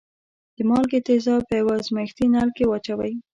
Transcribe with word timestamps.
د 0.55 0.57
مالګې 0.69 0.99
تیزاب 1.07 1.41
په 1.47 1.55
یوه 1.61 1.73
ازمیښتي 1.81 2.25
نل 2.33 2.49
کې 2.57 2.63
واچوئ. 2.67 3.13